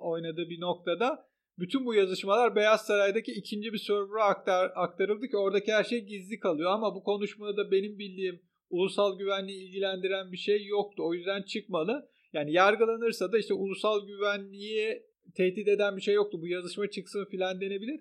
[0.00, 1.26] oynadığı bir noktada
[1.58, 6.38] bütün bu yazışmalar Beyaz Saray'daki ikinci bir server'a aktar, aktarıldı ki oradaki her şey gizli
[6.38, 8.40] kalıyor ama bu konuşmada benim bildiğim
[8.70, 11.02] ulusal güvenliği ilgilendiren bir şey yoktu.
[11.06, 12.08] O yüzden çıkmalı.
[12.32, 15.02] Yani yargılanırsa da işte ulusal güvenliği
[15.36, 16.38] tehdit eden bir şey yoktu.
[16.40, 18.00] Bu yazışma çıksın filan denebilir.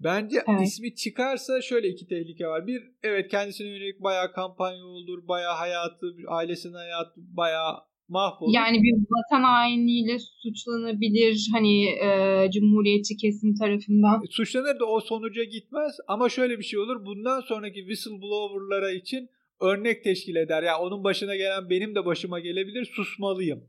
[0.00, 0.60] Bence evet.
[0.66, 2.66] ismi çıkarsa şöyle iki tehlike var.
[2.66, 7.74] Bir, evet kendisine yönelik bayağı kampanya olur, bayağı hayatı, ailesinin hayatı bayağı
[8.08, 8.54] mahvolur.
[8.54, 14.22] Yani bir vatan hainliğiyle suçlanabilir hani e, cumhuriyetçi kesim tarafından.
[14.22, 17.06] E, suçlanır da o sonuca gitmez ama şöyle bir şey olur.
[17.06, 19.28] Bundan sonraki whistleblower'lara için
[19.60, 20.62] örnek teşkil eder.
[20.62, 22.84] Ya yani onun başına gelen benim de başıma gelebilir.
[22.84, 23.64] Susmalıyım.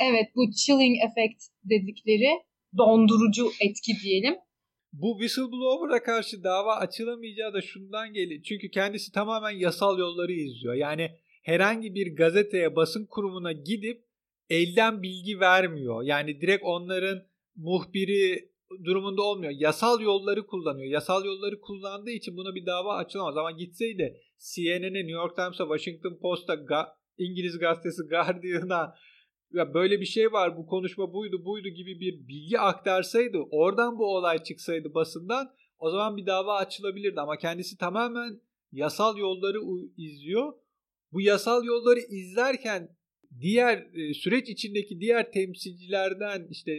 [0.00, 2.28] Evet bu chilling effect dedikleri
[2.78, 4.34] dondurucu etki diyelim.
[4.92, 8.42] Bu whistleblower'a karşı dava açılamayacağı da şundan geliyor.
[8.42, 10.74] Çünkü kendisi tamamen yasal yolları izliyor.
[10.74, 11.10] Yani
[11.42, 14.04] herhangi bir gazeteye, basın kurumuna gidip
[14.50, 16.02] elden bilgi vermiyor.
[16.02, 17.22] Yani direkt onların
[17.56, 18.52] muhbiri
[18.84, 19.52] durumunda olmuyor.
[19.56, 20.90] Yasal yolları kullanıyor.
[20.90, 23.36] Yasal yolları kullandığı için buna bir dava açılamaz.
[23.36, 28.94] Ama gitseydi CNN'e, New York Times'a, Washington Post'a, Ga- İngiliz gazetesi Guardian'a
[29.52, 34.16] ya böyle bir şey var bu konuşma buydu buydu gibi bir bilgi aktarsaydı oradan bu
[34.16, 38.40] olay çıksaydı basından o zaman bir dava açılabilirdi ama kendisi tamamen
[38.72, 39.58] yasal yolları
[39.96, 40.52] izliyor.
[41.12, 42.96] Bu yasal yolları izlerken
[43.40, 46.72] diğer e, süreç içindeki diğer temsilcilerden işte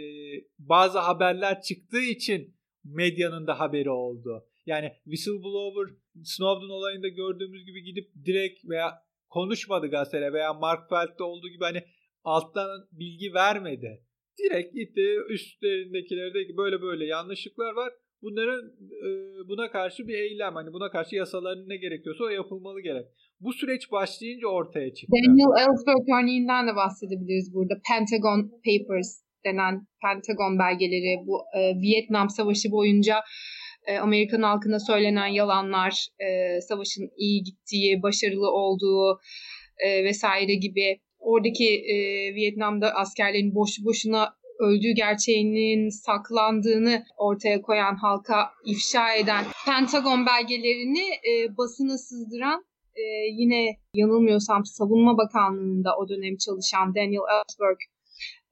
[0.59, 4.45] bazı haberler çıktığı için medyanın da haberi oldu.
[4.65, 11.49] Yani whistleblower Snowden olayında gördüğümüz gibi gidip direkt veya konuşmadı gazetele veya Mark Feld'de olduğu
[11.49, 11.83] gibi hani
[12.23, 14.03] alttan bilgi vermedi.
[14.39, 17.93] Direkt gitti üstlerindekilerde böyle böyle yanlışlıklar var.
[18.21, 18.65] Bunların
[19.05, 19.09] e,
[19.47, 23.05] buna karşı bir eylem hani buna karşı yasaların ne gerekiyorsa o yapılmalı gerek.
[23.43, 25.11] Bu süreç başlayınca ortaya çıktı.
[25.15, 27.73] Daniel Ellsberg örneğinden de bahsedebiliriz burada.
[27.89, 33.15] Pentagon Papers denen Pentagon belgeleri bu e, Vietnam Savaşı boyunca
[33.87, 39.19] e, Amerikan halkına söylenen yalanlar, e, savaşın iyi gittiği, başarılı olduğu
[39.77, 41.95] e, vesaire gibi oradaki e,
[42.35, 51.57] Vietnam'da askerlerin boş boşuna öldüğü gerçeğinin saklandığını ortaya koyan halka ifşa eden Pentagon belgelerini e,
[51.57, 53.03] basına sızdıran e,
[53.39, 57.79] yine yanılmıyorsam Savunma Bakanlığı'nda o dönem çalışan Daniel Ellsberg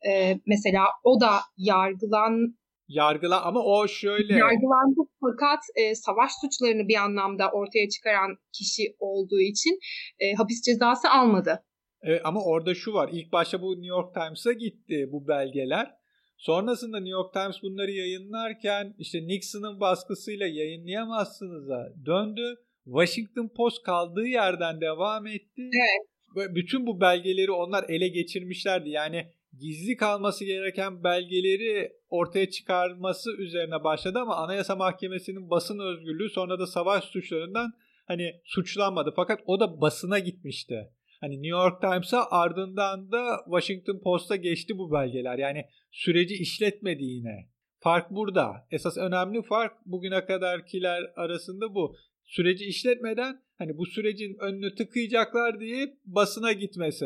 [0.09, 2.55] e, mesela o da yargılan
[2.87, 9.39] yargılan ama o şöyle yargılandı fakat e, savaş suçlarını bir anlamda ortaya çıkaran kişi olduğu
[9.39, 9.79] için
[10.19, 11.63] e, hapis cezası almadı.
[12.03, 13.09] Evet, ama orada şu var.
[13.13, 15.91] İlk başta bu New York Times'a gitti bu belgeler.
[16.37, 22.55] Sonrasında New York Times bunları yayınlarken işte Nixon'ın baskısıyla yayınlayamazsınız'a döndü.
[22.85, 25.61] Washington Post kaldığı yerden devam etti.
[25.61, 26.07] Evet.
[26.35, 28.89] Ve bütün bu belgeleri onlar ele geçirmişlerdi.
[28.89, 29.27] Yani
[29.59, 36.67] gizli kalması gereken belgeleri ortaya çıkarması üzerine başladı ama Anayasa Mahkemesi'nin basın özgürlüğü sonra da
[36.67, 37.73] savaş suçlarından
[38.07, 39.13] hani suçlanmadı.
[39.15, 40.91] Fakat o da basına gitmişti.
[41.21, 45.37] Hani New York Times'a ardından da Washington Post'a geçti bu belgeler.
[45.37, 47.49] Yani süreci işletmedi yine.
[47.79, 48.67] Fark burada.
[48.71, 51.95] Esas önemli fark bugüne kadarkiler arasında bu.
[52.35, 57.05] Süreci işletmeden hani bu sürecin önünü tıkayacaklar diye basına gitmesi.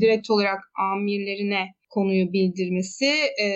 [0.00, 0.60] Direkt olarak
[0.92, 3.10] amirlerine konuyu bildirmesi.
[3.44, 3.46] E,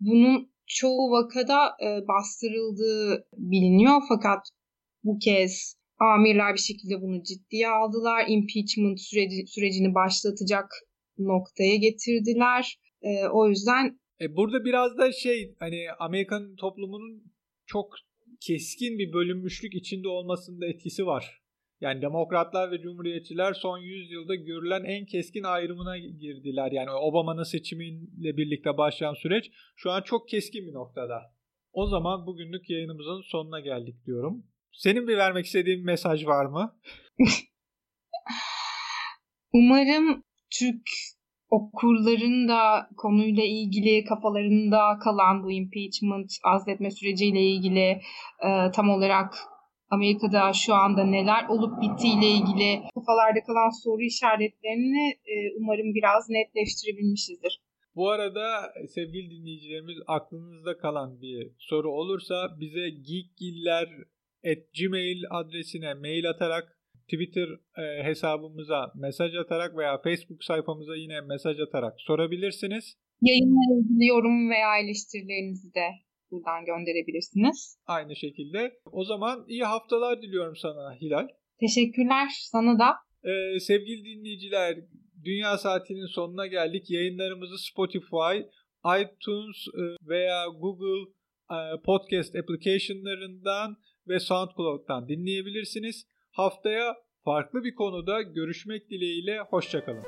[0.00, 4.40] bunun çoğu vakada e, bastırıldığı biliniyor fakat
[5.04, 8.24] bu kez Amirler bir şekilde bunu ciddiye aldılar.
[8.28, 10.66] Impeachment süreci, sürecini başlatacak
[11.18, 12.78] noktaya getirdiler.
[13.02, 17.32] E, o yüzden e, burada biraz da şey hani Amerikan toplumunun
[17.66, 17.94] çok
[18.40, 21.40] keskin bir bölünmüşlük içinde olmasında etkisi var.
[21.80, 26.72] Yani demokratlar ve cumhuriyetçiler son 100 yılda görülen en keskin ayrımına girdiler.
[26.72, 31.34] Yani Obama'nın seçimiyle birlikte başlayan süreç şu an çok keskin bir noktada.
[31.72, 34.46] O zaman bugünlük yayınımızın sonuna geldik diyorum.
[34.72, 36.80] Senin bir vermek istediğin mesaj var mı?
[39.52, 40.90] Umarım Türk
[41.50, 48.00] okurların da konuyla ilgili kafalarında kalan bu impeachment azletme süreciyle ilgili
[48.46, 49.34] e, tam olarak
[49.90, 57.60] Amerika'da şu anda neler olup bittiğiyle ilgili kafalarda kalan soru işaretlerini e, umarım biraz netleştirebilmişizdir.
[57.94, 63.88] Bu arada sevgili dinleyicilerimiz aklınızda kalan bir soru olursa bize geekgiller
[64.44, 66.79] at gmail adresine mail atarak
[67.10, 67.48] Twitter
[67.82, 72.84] e, hesabımıza mesaj atarak veya Facebook sayfamıza yine mesaj atarak sorabilirsiniz.
[73.22, 75.86] Yayınla ilgili yorum veya eleştirilerinizi de
[76.30, 77.78] buradan gönderebilirsiniz.
[77.86, 78.72] Aynı şekilde.
[78.92, 81.28] O zaman iyi haftalar diliyorum sana Hilal.
[81.60, 82.88] Teşekkürler sana da.
[83.24, 84.78] Ee, sevgili dinleyiciler,
[85.24, 86.90] Dünya Saati'nin sonuna geldik.
[86.90, 88.36] Yayınlarımızı Spotify,
[89.00, 91.10] iTunes e, veya Google
[91.50, 93.76] e, Podcast application'larından
[94.08, 96.06] ve SoundCloud'dan dinleyebilirsiniz.
[96.32, 100.04] Haftaya farklı bir konuda görüşmek dileğiyle hoşçakalın.